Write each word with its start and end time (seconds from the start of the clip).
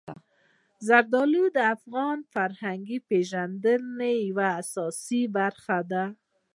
زردالو 0.87 1.43
د 1.55 1.57
افغانانو 1.75 2.23
د 2.27 2.31
فرهنګي 2.35 2.97
پیژندنې 3.09 4.13
یوه 4.29 4.47
اساسي 4.61 5.21
برخه 5.37 5.77
ده. 5.91 6.03